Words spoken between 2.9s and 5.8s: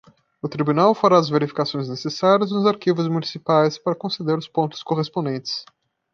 municipais para conceder os pontos correspondentes.